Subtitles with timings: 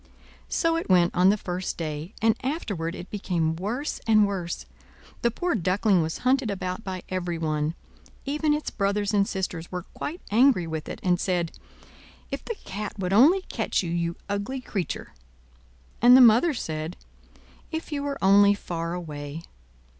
[0.49, 4.65] So it went on the first day; and afterward it became worse and worse.
[5.21, 7.75] The poor Duckling was hunted about by everyone:
[8.25, 11.51] even its brothers and sisters were quite angry with it, and said:
[12.31, 15.13] "If the cat would only catch you, you ugly creature!"
[16.01, 16.97] And the mother said:
[17.71, 19.43] "If you were only far away!"